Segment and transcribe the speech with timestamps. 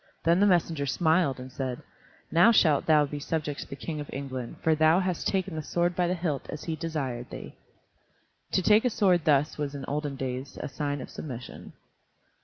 [0.23, 1.83] Then the messenger smiled and said,
[2.31, 5.61] "Now shalt thou be subject to the King of England, for thou hast taken the
[5.61, 7.53] sword by the hilt as he desired thee."
[8.53, 11.73] To take a sword thus was in those olden days a sign of submission.